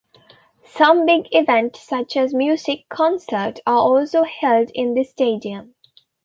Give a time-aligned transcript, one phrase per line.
[0.65, 5.75] Some big event such as music concert are also held in this stadium.